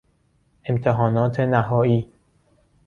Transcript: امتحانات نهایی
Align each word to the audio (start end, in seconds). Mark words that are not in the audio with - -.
امتحانات 0.63 1.39
نهایی 1.39 2.11